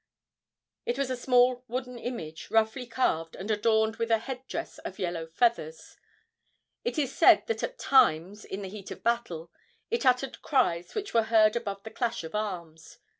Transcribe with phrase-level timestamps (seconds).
[0.87, 4.97] It was a small wooden image, roughly carved, and adorned with a head dress of
[4.97, 5.95] yellow feathers.
[6.83, 9.51] It is said that at times, in the heat of battle,
[9.91, 12.97] it uttered cries which were heard above the clash of arms.